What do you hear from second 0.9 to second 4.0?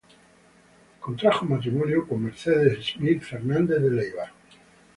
Contrajo matrimonio con Mercedes Smith Fernández de